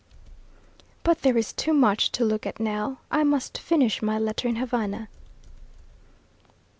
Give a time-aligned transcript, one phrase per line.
[1.03, 2.97] But there is too much to look at now.
[3.11, 5.09] I must finish my letter in Havana.